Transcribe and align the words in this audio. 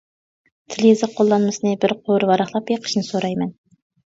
تىل-يېزىق 0.75 1.13
قوللانمىسىنى 1.19 1.75
بىر 1.83 1.95
قۇر 2.09 2.27
ۋاراقلاپ 2.33 2.67
بېقىشنى 2.73 3.07
سورايمەن. 3.11 3.57